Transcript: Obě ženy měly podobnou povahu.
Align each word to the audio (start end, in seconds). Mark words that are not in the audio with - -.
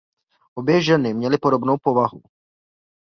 Obě 0.55 0.81
ženy 0.81 1.13
měly 1.13 1.37
podobnou 1.37 1.77
povahu. 1.83 2.21